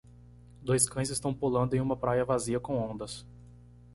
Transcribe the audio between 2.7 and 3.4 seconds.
ondas.